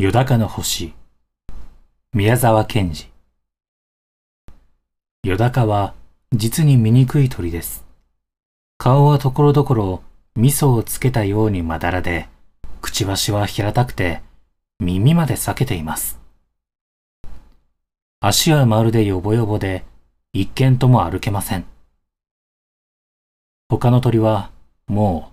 [0.00, 0.94] よだかの星
[2.14, 3.10] 宮沢賢治
[5.22, 5.92] よだかは
[6.32, 7.84] 実に醜い鳥です。
[8.78, 10.02] 顔はところどころ
[10.36, 12.30] 味噌をつけたようにまだらで、
[12.80, 14.22] くちばしは平たくて
[14.78, 16.18] 耳まで裂けています。
[18.20, 19.84] 足はまるでよぼよぼで
[20.32, 21.66] 一見とも歩けません。
[23.68, 24.50] 他の鳥は
[24.86, 25.30] も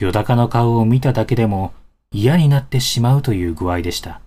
[0.00, 1.72] うよだかの顔を見ただけでも
[2.12, 4.20] 嫌になってしまうという具合でした。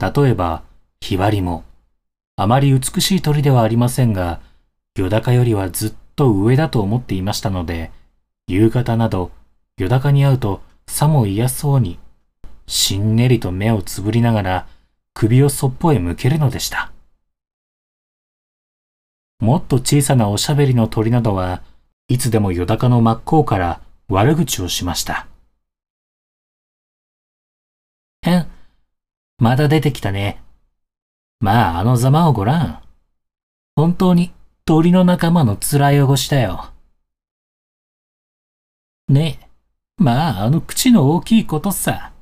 [0.00, 0.62] 例えば、
[1.00, 1.64] ヒバリも、
[2.36, 4.40] あまり美しい鳥ではありませんが、
[4.96, 7.90] よだかよりはずっと上だと思っていましたので、
[8.48, 9.30] 夕方など、
[9.78, 11.98] よだかに会うとさも嫌そうに、
[12.66, 14.66] しんねりと目をつぶりながら、
[15.14, 16.92] 首をそっぽへ向けるのでした。
[19.40, 21.62] もっと小さなおしゃべりの鳥などは、
[22.08, 25.29] いつでもよだかの真っ向から悪口をしました。
[28.22, 28.46] へん。
[29.38, 30.42] まだ出てきたね。
[31.40, 32.82] まあ、あのざまをごらん。
[33.74, 34.32] 本当に
[34.66, 36.70] 鳥の仲間の面汚しだよ。
[39.08, 39.48] ねえ。
[39.96, 42.12] まあ、あの口の大きいことさ。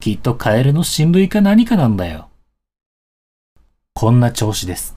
[0.00, 2.28] きっとカエルの親類か何かなんだよ。
[3.94, 4.96] こんな調子です。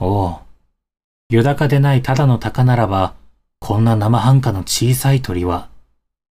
[0.00, 0.40] おお。
[1.30, 3.14] よだかでないただの鷹ならば、
[3.60, 5.68] こんな生半可の小さい鳥は、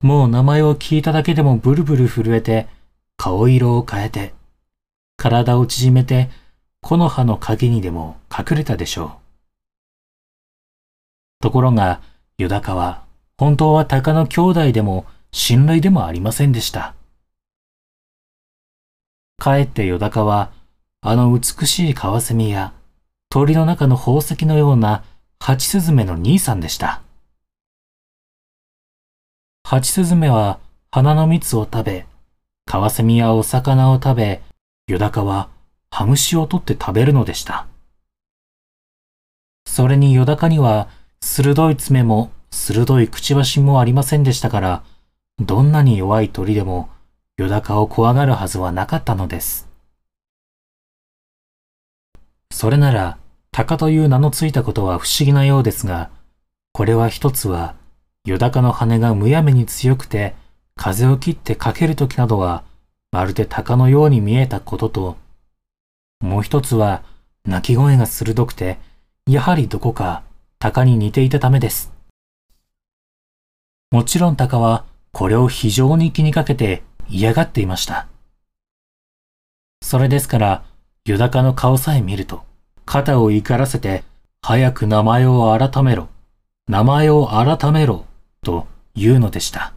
[0.03, 2.67] もう名前を聞いただけでもブルブル震えて、
[3.15, 4.33] 顔色を変えて、
[5.15, 6.29] 体を縮めて、
[6.81, 9.11] 木の葉の陰にでも隠れたでしょう。
[11.39, 12.01] ところが、
[12.37, 13.05] ユダカは、
[13.37, 16.95] 本当は鷹の兄弟でも親類でもありませんでした。
[19.37, 20.51] かえってヨダカは、
[20.99, 22.73] あの美しいカワセミや、
[23.29, 25.05] 鳥の中の宝石のような
[25.39, 27.01] ハチスズメの兄さんでした。
[29.73, 30.59] ハチスズメは
[30.91, 32.05] 花の蜜を食べ、
[32.63, 34.43] カワセミやお魚を食べ、
[34.85, 35.49] ヨダカは
[35.89, 37.65] ハムシを取って食べるのでした。
[39.65, 40.89] それにヨダカには
[41.21, 44.83] 鋭い爪も鋭いくちばしもありませんでしたから、
[45.39, 46.92] どんなに弱い鳥でも
[47.37, 49.67] ヨダカを怖がるはずはなかったのです。
[52.52, 53.17] それなら、
[53.52, 56.11] タカという名のついたことは不思議なようですが、
[56.73, 57.73] これは一つは、
[58.26, 60.34] ヨダカの羽がむやみに強くて、
[60.76, 62.64] 風を切ってかけるときなどは、
[63.11, 65.17] まるで鷹のように見えたことと、
[66.22, 67.04] もう一つは、
[67.45, 68.80] 鳴き声が鋭くて、
[69.28, 70.23] やはりどこか
[70.58, 71.92] 鷹に似ていたためです。
[73.92, 78.08] もちろん鷹は、これを非常に気にかけて嫌がっていました。
[79.82, 80.64] それですから、
[81.04, 82.45] ユダカの顔さえ見ると、
[82.86, 84.05] 肩を怒らせて、
[84.42, 86.08] 早く名前を改めろ、
[86.70, 88.05] 名前を改めろ、
[88.43, 89.73] と言うのでした。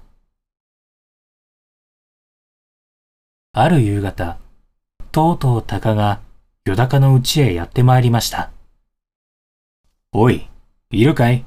[3.53, 4.37] ある夕方、
[5.13, 6.21] とうとう鷹が
[6.67, 8.51] よだかの家へやってまいりました。
[10.13, 10.47] おい、
[10.91, 11.45] いるかい？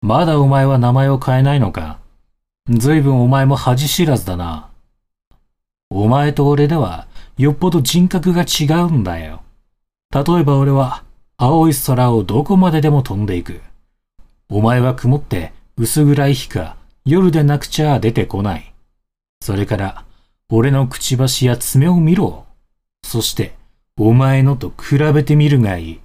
[0.00, 2.00] まだお前は名前を変えないのか？
[2.68, 4.68] ずいぶんお前も恥知らずだな。
[5.90, 7.06] お前と俺では
[7.36, 9.42] よっぽど人格が違うんだよ。
[10.12, 11.04] 例えば俺は
[11.36, 13.60] 青い空をどこまででも飛んでいく。
[14.48, 16.76] お前は曇って薄暗い日か
[17.06, 18.74] 夜でなくちゃ出てこない。
[19.40, 20.04] それから
[20.50, 22.44] 俺のくちばしや爪を見ろ。
[23.02, 23.54] そして、
[23.98, 26.00] お前のと比べてみるがいい。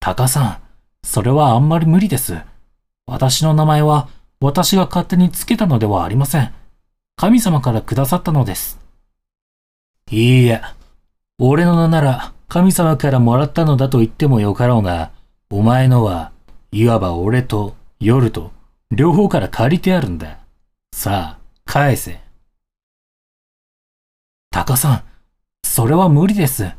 [0.00, 0.58] タカさん、
[1.06, 2.36] それはあんまり無理です。
[3.06, 4.08] 私の名前は
[4.40, 6.52] 私が勝手につけたのではありません。
[7.14, 8.80] 神様からくださったのです。
[10.10, 10.74] いいや、
[11.38, 15.12] 俺の名なら神様からもらったのだと言ってもよかろうが、
[15.48, 16.32] お前のは、
[16.72, 18.52] いわば俺と夜と
[18.90, 20.38] 両方から借りてあるんだ。
[20.92, 22.20] さあ、返せ。
[24.50, 25.02] タカさん、
[25.64, 26.70] それは無理です。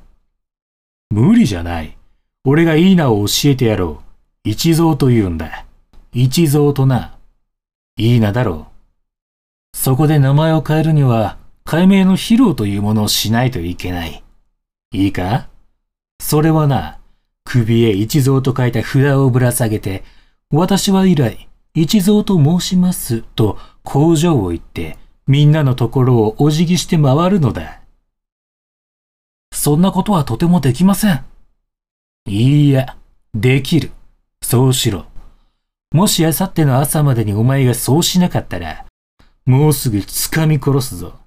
[1.09, 1.97] 無理じゃない。
[2.44, 4.03] 俺がいい名を教えてやろ
[4.45, 4.50] う。
[4.50, 5.66] 一蔵と言うんだ。
[6.13, 7.17] 一蔵とな。
[7.97, 8.67] いい名だろ
[9.73, 9.78] う。
[9.78, 14.23] そこで名前を変えるには、解明の披露というものをしないといけない。
[14.93, 15.49] いいか？
[16.22, 16.99] それはな、
[17.43, 20.03] 首へ一蔵と書いた札をぶら下げて、
[20.49, 24.97] 私は以来、一蔵と申しますと工場を言って、
[25.28, 27.82] みんなのところをお辞儀して回るのだ。
[29.52, 31.26] そんなことはとてもできません。
[32.28, 32.96] いいや、
[33.34, 33.91] できる。
[34.41, 35.05] そうしろ。
[35.91, 38.85] もしあさっての朝までにお前がそうしなかったら、
[39.46, 41.20] もうすぐ掴み殺すぞ。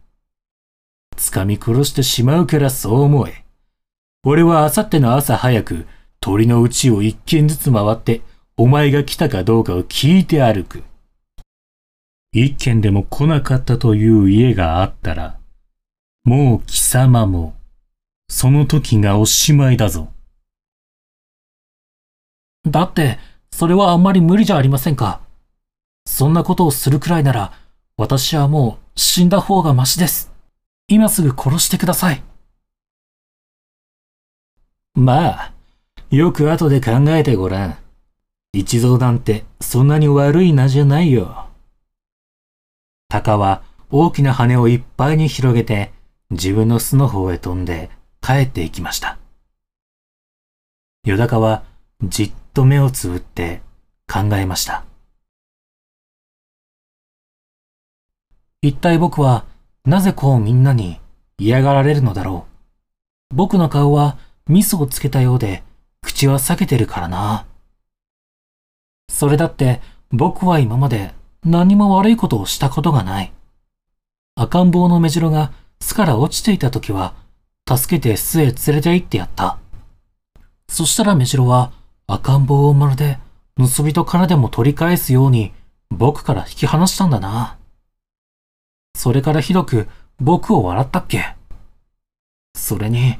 [1.16, 3.44] 掴み殺してしまうからそう思え。
[4.24, 5.86] 俺はあさっての朝早く
[6.20, 8.22] 鳥のうちを一軒ずつ回って、
[8.56, 10.82] お前が来たかどうかを聞いて歩く。
[12.32, 15.38] 一軒でも来なかったという家があったら、
[16.24, 17.54] もう貴様も、
[18.28, 20.12] その時がおしまいだぞ。
[22.66, 23.18] だって、
[23.50, 25.20] それはあんまり無理じゃありませんか。
[26.06, 27.52] そんなことをするくらいなら、
[27.96, 30.32] 私はもう死んだ方がましです。
[30.88, 32.22] 今すぐ殺してください。
[34.94, 35.52] まあ、
[36.10, 37.78] よく後で考えてごらん。
[38.52, 41.46] 一蔵なんてそんなに悪い名じゃないよ。
[43.08, 45.92] 鷹は大きな羽をいっぱいに広げて
[46.30, 49.18] 自分の巣の方へ飛んで帰っていきました。
[51.04, 51.62] よだかは
[52.02, 53.62] じっと目をつぶって
[54.12, 54.84] 考えました。
[58.62, 59.44] 一体僕は
[59.84, 61.00] なぜこうみんなに
[61.38, 62.46] 嫌がられるのだろ
[63.30, 63.34] う。
[63.34, 64.18] 僕の顔は
[64.48, 65.62] 味噌をつけたようで
[66.02, 67.46] 口は裂けてるからな。
[69.10, 69.80] それだって
[70.12, 71.12] 僕は今まで
[71.44, 73.32] 何も悪いことをしたことがない。
[74.36, 77.14] 赤ん坊の目白が巣から落ちていた時は
[77.68, 79.58] 助けて巣へ連れて行ってやった。
[80.68, 81.72] そしたら目白は
[82.06, 83.18] 赤ん坊をまるで
[83.58, 85.52] 盗人からでも取り返すように
[85.90, 87.58] 僕から引き離したんだな。
[88.94, 89.88] それからひどく
[90.20, 91.34] 僕を笑ったっけ
[92.54, 93.18] それに、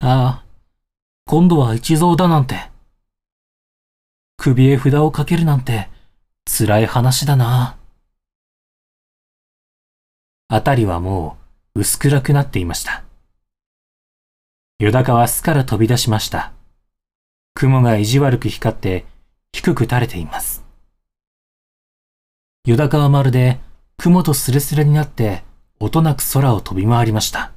[0.00, 0.44] ああ、
[1.26, 2.75] 今度は一蔵だなんて。
[4.46, 5.88] 首へ札をかけるなんて
[6.46, 7.76] 辛い話だな。
[10.46, 11.36] あたりはも
[11.74, 13.02] う薄暗くなっていました。
[14.78, 16.52] よだかは巣から飛び出しました。
[17.54, 19.04] 雲が意地悪く光って
[19.52, 20.64] 低く垂れています。
[22.66, 23.58] よだかはまるで
[23.96, 25.42] 雲とスレスレになって
[25.80, 27.50] 音なく空を飛び回りました。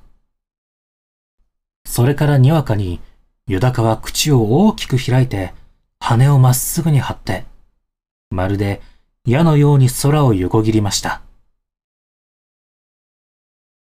[1.85, 2.99] それからにわかに
[3.45, 5.53] よだかは口を大きく開いて
[5.99, 7.45] 羽をまっすぐに張って、
[8.31, 8.81] まるで
[9.25, 11.21] 矢のように空を横切りました。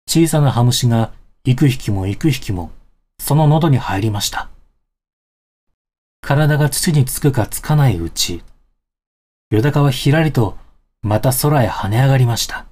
[0.08, 1.14] 小さなハムシが
[1.46, 2.72] 幾匹も幾匹も
[3.18, 4.50] その喉に入りました。
[6.22, 8.44] 体が土につくかつかないうち、
[9.50, 10.58] よだかはひらりと
[11.02, 12.66] また空へ跳ね上がりました。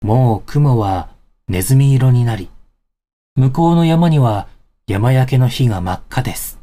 [0.00, 1.10] もう雲は
[1.48, 2.50] ネズミ色になり、
[3.36, 4.48] 向こうの山には
[4.86, 6.61] 山焼けの火が真っ赤です。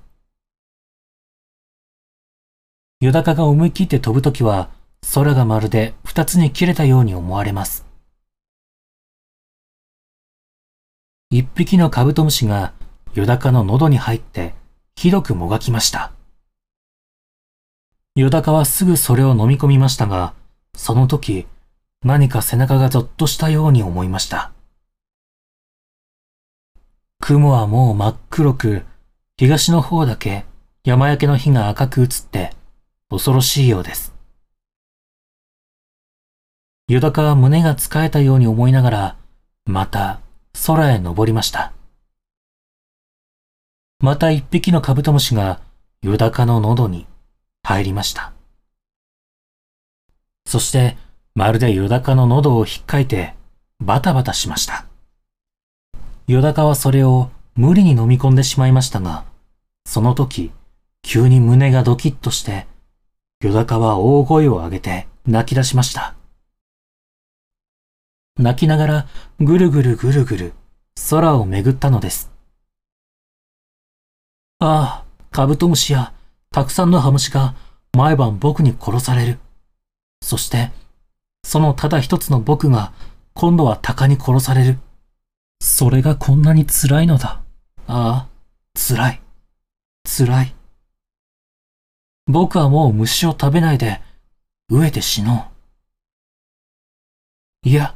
[3.01, 4.69] よだかが思い切って飛ぶときは、
[5.13, 7.85] 空がまるで二つに切れたように思われます。
[11.29, 12.73] 一匹のカブトムシが
[13.13, 14.53] よだかの喉に入って
[14.97, 16.11] ひどくもがきました。
[18.15, 20.33] よだかはすぐそれを飲み込みましたが、
[20.75, 21.47] その時
[22.03, 24.51] 何か背中がゾッとしたように思いました。
[27.21, 28.83] 雲はもう真っ黒く、
[29.37, 30.43] 東の方だけ
[30.83, 32.58] 山焼けの火が赤く映って
[33.09, 34.13] 恐ろしいようです。
[36.87, 39.15] よだかは胸が使えたように思いながら、
[39.65, 40.19] また
[40.65, 41.73] 空へ登りました。
[43.99, 45.59] また一匹のカブトムシが
[46.01, 47.07] よだかの喉に
[47.63, 48.31] 入りました。
[50.45, 50.95] そして、
[51.35, 53.33] まるでよだかの喉を引っかいて
[53.79, 54.85] バタバタしました。
[56.27, 59.25] よだかはそれを無理に飲み込んでしまいましたが、
[59.85, 60.51] その時、
[61.01, 62.67] 急に胸がドキッとして
[63.41, 66.13] よだかは大声を上げて泣き出しました。
[68.37, 69.07] 泣きながら
[69.39, 70.53] ぐるぐるぐるぐる
[71.09, 72.31] 空をめぐったのです。
[74.59, 76.11] ああ、カブトムシや
[76.51, 77.55] たくさんのハムシが
[77.95, 79.39] 毎晩僕に殺される。
[80.21, 80.71] そして、
[81.45, 82.91] そのただ一つの僕が
[83.33, 84.79] 今度は鷹に殺される。
[85.61, 87.41] それがこんなに辛いのだ。
[87.87, 88.27] ああ、
[88.75, 89.21] 辛い。
[90.05, 90.58] 辛い。
[92.31, 94.01] 僕はもう虫を食べないで
[94.71, 95.47] 飢えて死の
[97.65, 97.69] う。
[97.69, 97.95] いや、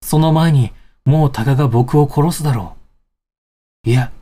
[0.00, 0.70] その前に
[1.04, 2.76] もう鷹が僕を殺すだろ
[3.84, 3.90] う。
[3.90, 4.12] いや、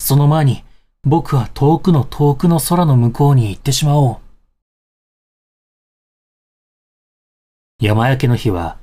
[0.00, 0.64] その前に
[1.02, 4.16] 僕は遠くの遠くの空の向こうに行ってしまおう。
[7.78, 8.78] 山焼けの日は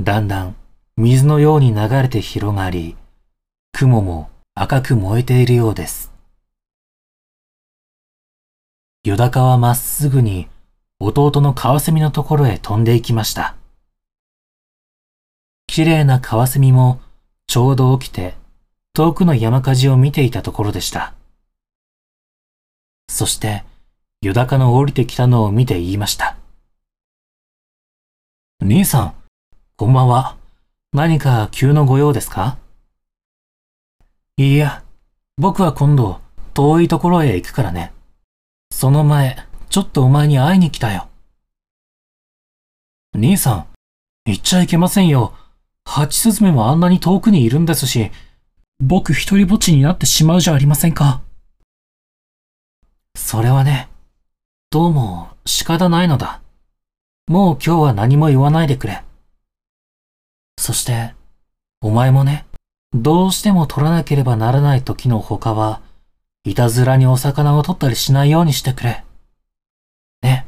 [0.00, 0.54] だんだん
[0.96, 2.94] 水のように流れて広がり、
[3.72, 6.13] 雲も赤く燃えているようです。
[9.04, 10.48] よだかはまっすぐに
[10.98, 13.54] 弟のカワセミのところへ飛んで行きました。
[15.66, 17.02] 綺麗なカワセミも
[17.46, 18.34] ちょうど起きて
[18.94, 21.12] 遠くの山火事を見ていたところでした。
[23.10, 23.64] そして、
[24.22, 26.38] よだかの降りてきたのを見て言いました。
[28.62, 29.14] 兄さん、
[29.76, 30.38] こんばんは。
[30.94, 32.56] 何か急のご用ですか？
[34.38, 34.82] いいや、
[35.36, 36.22] 僕は今度
[36.54, 37.92] 遠いところへ行くからね。
[38.74, 39.36] その前、
[39.70, 41.06] ちょっとお前に会いに来たよ。
[43.14, 43.66] 兄さん、
[44.26, 45.32] 行っちゃいけませんよ。
[45.84, 48.10] ハチスズメもあんなに遠くにいるんですし、
[48.80, 51.22] 僕一人ぼっちになってしまうじゃありませんか。
[53.16, 53.88] それはね、
[54.70, 56.42] どうも仕方ないのだ。
[57.28, 59.04] もう今日は何も言わないでくれ。
[60.58, 61.14] そして、
[61.80, 62.44] お前もね、
[62.92, 65.80] どうしても取らなければならない時の他は、
[66.44, 69.02] いたずらにお魚を取ったりしないようにしてくれ。
[70.22, 70.46] ね、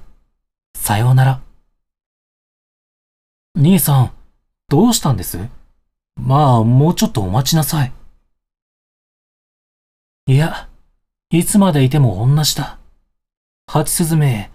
[0.76, 1.40] さようなら。
[3.56, 4.12] 兄さん、
[4.68, 5.38] どうしたんです？
[6.16, 7.92] まあ、もうちょっとお待ちなさい。
[10.26, 10.68] いや、
[11.30, 12.78] いつまでいても同じだ。
[13.66, 14.50] ハチスズメ、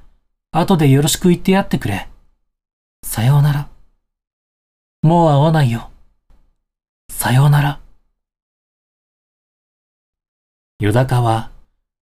[0.52, 2.08] 後でよろしく言ってやってくれ。
[3.04, 3.68] さようなら。
[5.02, 5.90] もう会わないよ。
[7.10, 7.81] さようなら。
[10.82, 11.52] ヨダカは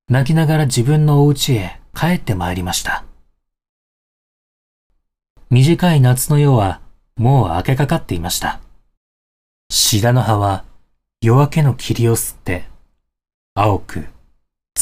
[0.09, 3.03] 泣きながら自分のお家へ帰ってまいりました。
[5.49, 6.79] 短い夏の夜は
[7.17, 8.61] もう明けかかっていました。
[9.69, 10.63] シダの葉は
[11.19, 12.67] 夜明けの霧を吸って
[13.53, 14.05] 青く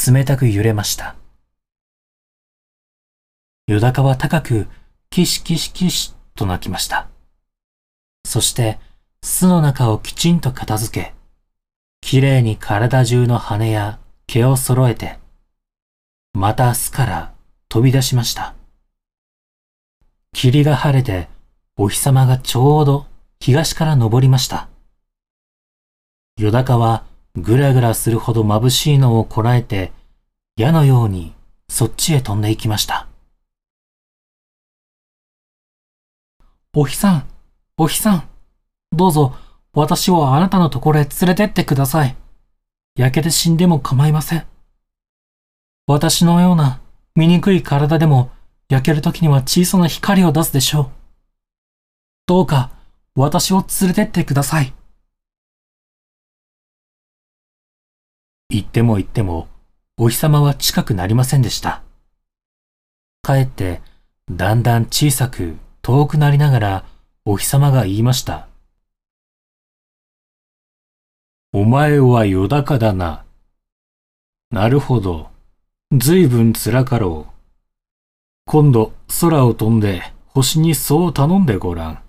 [0.06, 1.16] 冷たく揺れました。
[3.66, 4.68] ヨダカは高く
[5.10, 7.08] キシキシキシと鳴きました。
[8.24, 8.78] そして
[9.24, 11.17] 巣の中をきちんと片付け、
[12.08, 15.18] きれいに体中の羽や毛を揃えて、
[16.32, 17.34] また巣から
[17.68, 18.54] 飛び出しました。
[20.32, 21.28] 霧が晴れて
[21.76, 23.04] お日様がちょうど
[23.40, 24.70] 東から昇りました。
[26.38, 29.92] よだかはぐらぐらするほど眩しいのをこらえて、
[30.56, 31.34] 矢のように
[31.68, 33.06] そっちへ飛んでいきました。
[36.74, 37.26] お日さん、
[37.76, 38.28] お日さん、
[38.96, 39.36] どうぞ
[39.78, 42.16] 私をあなたのところへ連れてってください。
[42.96, 44.44] 焼けて死んでも構いません。
[45.86, 46.80] 私のような
[47.14, 48.32] 醜い体でも
[48.68, 50.90] 焼ける時には小さな光を出すでしょう。
[52.26, 52.72] どうか
[53.14, 54.74] 私を連れてってください。
[58.50, 59.46] 言っても言っても、
[59.96, 61.84] お日様は近くなりませんでした。
[63.22, 63.80] かえって、
[64.28, 66.84] だんだん小さく遠くなりながら、
[67.24, 68.47] お日様が言いました。
[71.50, 73.24] お前はよだかだな。
[74.50, 75.30] なるほど。
[75.96, 77.32] ずいぶん辛かろう。
[78.44, 82.02] 今度空を飛んで星にそう頼んでごらん。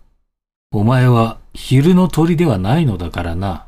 [0.73, 3.67] お前は昼の鳥ではないのだからな。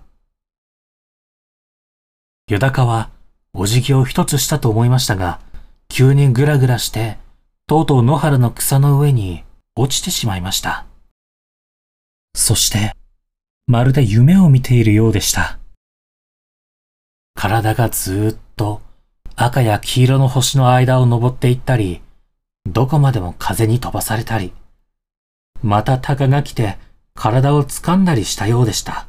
[2.49, 3.09] よだかは
[3.53, 5.39] お辞儀を一つしたと思いましたが、
[5.87, 7.17] 急にぐらぐらして、
[7.65, 9.45] とうとう野原の草の上に
[9.77, 10.85] 落ちてしまいました。
[12.35, 12.93] そして、
[13.67, 15.60] まるで夢を見ているようでした。
[17.33, 18.81] 体がずっと
[19.35, 22.01] 赤や黄色の星の間を登っていったり、
[22.65, 24.53] どこまでも風に飛ばされたり、
[25.63, 26.77] また鷹が来て
[27.13, 29.07] 体を掴んだりしたようでした。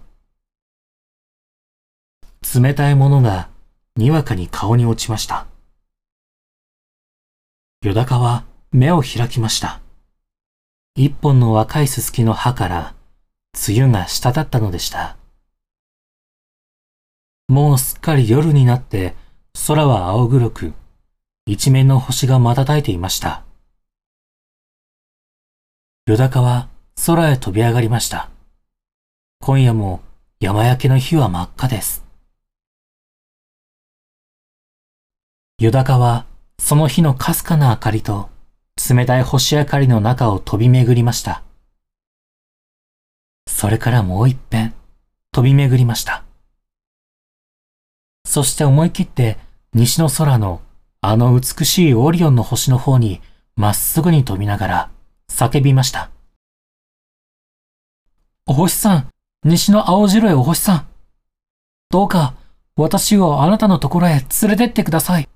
[2.54, 3.48] 冷たいものが
[3.96, 5.46] にわかに顔に落ちました。
[7.82, 9.80] よだかは目を開きました。
[10.94, 12.94] 一本の若いすすきの葉から
[13.68, 15.16] 梅雨が滴ったのでした。
[17.48, 19.14] もうすっかり夜になって
[19.66, 20.72] 空は青黒く、
[21.46, 23.44] 一面の星が瞬いていました。
[26.06, 26.68] よだかは
[27.06, 28.28] 空へ飛び上がりました。
[29.40, 30.00] 今夜も
[30.40, 32.04] 山焼けの日は真っ赤です。
[35.58, 36.26] よだかは
[36.58, 38.30] その日のかすかな明かりと
[38.90, 41.42] 冷たい星明かりの中を飛び巡りました。
[43.46, 44.74] それからもう一遍
[45.32, 46.24] 飛び巡りました。
[48.32, 49.36] そして思い切って
[49.74, 50.62] 西の空の
[51.02, 53.20] あの美しいオリオンの星の方に
[53.56, 54.90] まっすぐに飛びながら
[55.28, 56.08] 叫びました。
[58.46, 59.08] お星さん、
[59.44, 60.88] 西の青白いお星さん。
[61.90, 62.34] どうか、
[62.74, 65.28] 私をあなたのところへ連れてってください。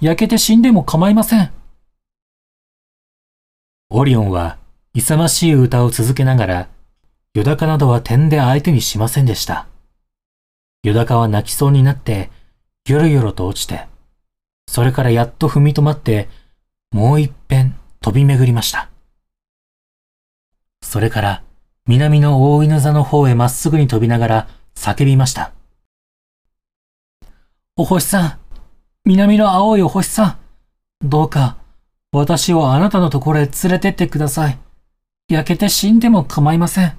[0.00, 1.52] 焼けて死んでも構いません。
[3.90, 4.56] オリオンは
[4.94, 6.68] 勇ましい歌を続けながら、
[7.34, 9.66] ヨダカなどは点で相手にしませんでした。
[10.82, 12.30] ヨダカは泣きそうになって、
[12.88, 13.86] よろよろと落ちて、
[14.66, 16.28] それからやっと踏み止まって、
[16.90, 18.88] もう一遍飛び巡りました。
[20.82, 21.42] それから、
[21.86, 25.52] 南の大犬座の方へまっすぐに飛びながら叫びました。
[27.76, 28.38] お星さん、
[29.04, 30.38] 南の青いお星さ
[31.02, 31.56] ん、どうか
[32.10, 34.58] 私をあなたのところへ連れてってください。
[35.28, 36.98] 焼けて死んでも構いません。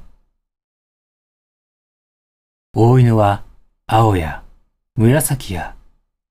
[2.74, 3.44] 大犬は
[3.88, 4.44] 青や
[4.96, 5.76] 紫や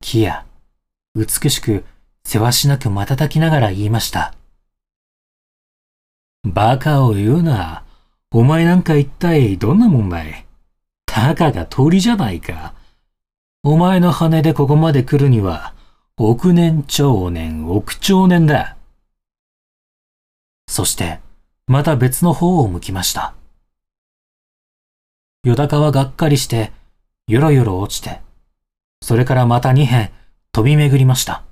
[0.01, 0.47] 木や
[1.15, 1.85] 美しく
[2.25, 4.35] せわしなく瞬きながら言いました。
[6.45, 7.85] バカを言うな。
[8.31, 10.47] お前なんか一体どんなもんだい
[11.07, 12.75] たかが鳥じゃないか。
[13.65, 15.75] お前の羽でここまで来るには、
[16.17, 18.77] 億年長年億長年だ。
[20.69, 21.21] そして、
[21.67, 23.35] また別の方を向きました。
[25.45, 26.73] よだかはがっかりして、
[27.27, 28.21] よろよろ落ちて、
[29.03, 30.11] それからまた二辺
[30.53, 31.45] 飛び巡りました。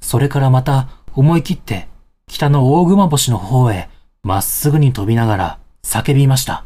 [0.00, 1.88] それからまた思い切って
[2.26, 3.88] 北の大熊星の方へ
[4.22, 6.64] まっすぐに飛びながら叫びました。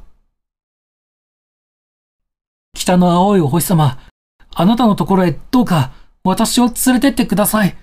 [2.75, 3.99] 北の青いお星様、
[4.55, 5.93] あなたのところへどうか
[6.25, 7.76] 私を連れてってください。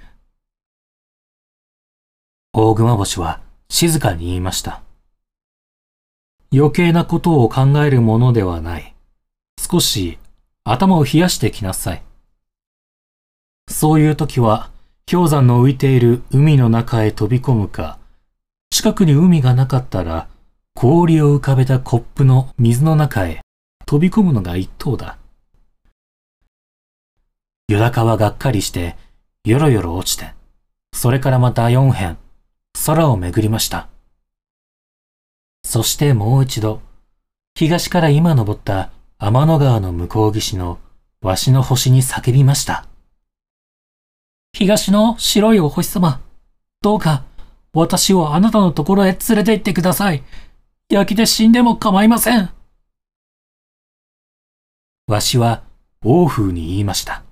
[2.54, 4.82] 大熊星は静かに言いました。
[6.52, 8.96] 余計なことを考えるものではない。
[9.60, 10.18] 少し
[10.70, 12.04] 頭を冷やしてきなさい。
[13.70, 14.70] そういう時は
[15.10, 17.98] 氷山の浮いている海の中へ飛び込むか、
[18.70, 20.28] 近くに海がなかったら
[20.74, 23.42] 氷を浮かべたコップの水の中へ
[23.86, 25.18] 飛び込むのが一等だ。
[27.70, 28.98] よだかはがっかりして、
[29.46, 30.34] よろよろ落ちて、
[30.94, 32.18] それからまた四辺、
[32.86, 33.88] 空を巡りました。
[35.64, 36.82] そしてもう一度、
[37.56, 40.78] 東から今登った天の川の向こう岸の
[41.22, 42.86] わしの星に叫びました。
[44.54, 46.22] 東の白いお星様、
[46.82, 47.24] どうか
[47.74, 50.24] 私をあなたのところへ連れて行ってください。
[50.90, 52.52] 焼きで死んでも構いません。
[55.08, 55.64] わしは
[56.04, 57.24] 王風に言いました。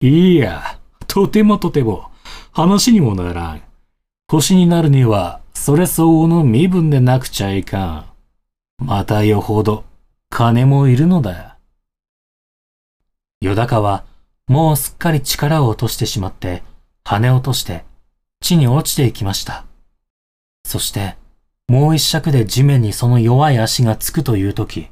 [0.00, 0.78] いや、
[1.08, 2.10] とてもとても、
[2.52, 3.62] 話にもならん。
[4.28, 8.06] 星になるには、それ相応の身分でなくちゃいか
[8.80, 8.84] ん。
[8.84, 9.84] またよほど、
[10.30, 11.58] 金もいるのだ。
[13.40, 14.04] よだかは、
[14.48, 16.62] もうすっかり力を落としてしまって、
[17.04, 17.84] 羽を落として、
[18.40, 19.64] 地に落ちていきました。
[20.64, 21.16] そして、
[21.68, 24.88] もう一尺で地面にその弱い足がつくというとき、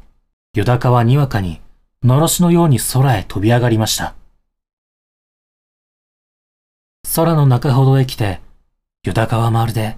[0.55, 1.61] よだかはにわかに、
[2.03, 4.15] のろしのように空へ飛び上がりました。
[7.15, 8.41] 空の中ほどへ来て、
[9.05, 9.97] よだかはまるで、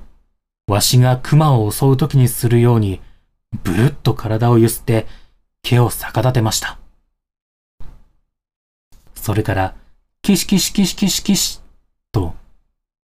[0.67, 3.01] わしが熊を襲う時にするように、
[3.63, 5.07] ぶるっと体をゆすって、
[5.65, 6.79] 毛を逆立てました。
[9.15, 9.75] それから、
[10.21, 11.63] キシキシキシキシキシ、
[12.13, 12.35] と、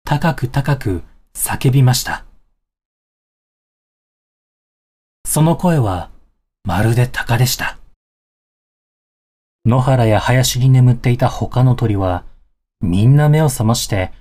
[0.03, 1.01] 高く高く
[1.33, 2.25] 叫びました。
[5.25, 6.09] その声は、
[6.65, 7.77] まるで鷹でした。
[9.65, 12.25] 野原や林に眠っていた他の鳥は、
[12.81, 14.11] みんな目を覚まして、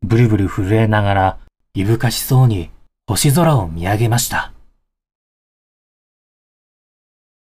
[0.00, 1.38] ブルブル震えながら、
[1.74, 2.70] いぶかしそうに
[3.06, 4.53] 星空を見上げました。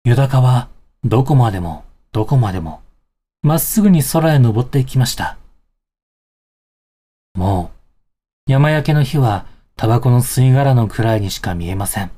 [0.06, 0.68] ユダカは、
[1.06, 2.82] どこまでも、どこまでも、
[3.42, 5.38] まっすぐに空へ登っていきました。
[7.36, 7.72] も
[8.48, 9.46] う、山焼けの日は、
[9.78, 12.12] タバコの吸い殻のくらいにしか見えません。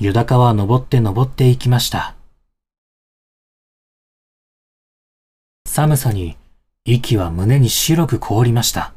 [0.00, 2.14] ユダカは登って登っていきました。
[5.66, 6.38] 寒さに
[6.86, 8.94] 息は胸に白く凍りました。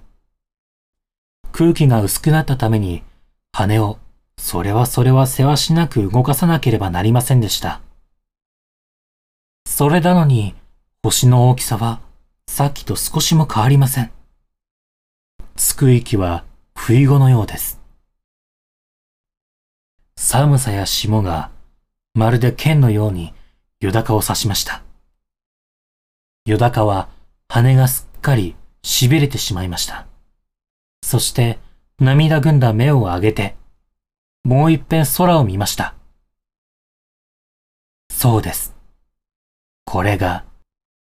[1.52, 3.04] 空気が薄くなったために、
[3.52, 4.00] 羽を、
[4.42, 7.80] それはそれはせわしなく動かさなければなりませんでした。
[9.68, 10.56] それなのに、
[11.04, 12.02] 星の大きさは、
[12.48, 14.12] さっきと少しも変わりません。
[15.56, 16.44] つく息は、
[16.76, 17.80] 不意後のようです。
[20.18, 21.52] 寒さや霜が、
[22.16, 23.36] まるで剣のように、
[23.80, 24.82] よだかを刺しました。
[26.48, 27.10] よだかは、
[27.48, 30.08] 羽がすっかり痺れてしまいました。
[31.04, 31.60] そして
[32.00, 33.61] 涙ぐんだ目を上げて、
[34.44, 35.94] もう一遍空を見ました。
[38.10, 38.76] そうです。
[39.86, 40.46] これが、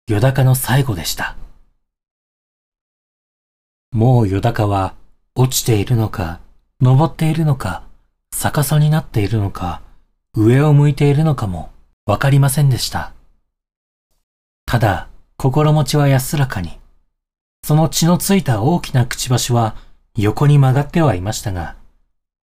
[0.07, 1.35] よだかの最後でした。
[3.91, 4.95] もうよだかは
[5.35, 6.39] 落ちているのか、
[6.81, 7.83] 登っているのか、
[8.35, 9.81] 逆さになっているのか、
[10.35, 11.69] 上を向いているのかも
[12.05, 13.13] わかりませんでした。
[14.65, 16.79] ただ、心持ちは安らかに。
[17.63, 19.75] その血のついた大きなくちばしは
[20.15, 21.75] 横に曲がってはいましたが、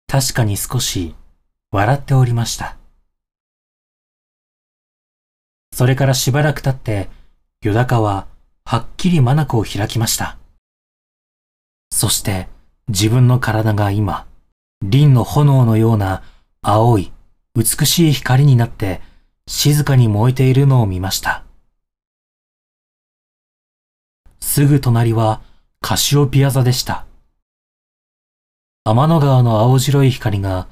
[0.08, 1.14] 確かに少し
[1.70, 2.78] 笑っておりました。
[5.70, 7.10] それからしばらく経って、
[7.60, 8.26] よだかは
[8.64, 10.38] はっきり眼を開きました。
[11.92, 12.48] そして
[12.88, 14.26] 自分の体が今、
[14.82, 16.22] 輪の炎のような
[16.62, 17.12] 青い
[17.54, 19.02] 美しい光になって
[19.46, 21.44] 静かに燃えているのを見ました。
[24.40, 25.42] すぐ隣は
[25.82, 27.07] カシオピア座でした。
[28.90, 30.66] 天の川の青白い光が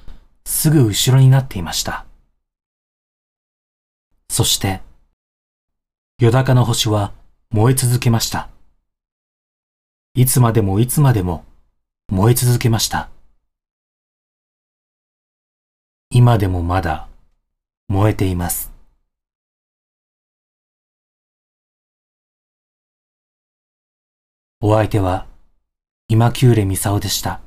[0.47, 2.07] すぐ後ろになっていました。
[4.31, 4.81] そして、
[6.19, 7.13] よだかの星は
[7.51, 8.49] 燃え続けました。
[10.15, 11.45] いつまでもいつまでも
[12.09, 13.11] 燃え続けました。
[16.09, 17.09] 今でもまだ
[17.89, 18.73] 燃えています。
[24.63, 25.27] お相手は
[26.09, 27.46] 今久レミサオでした。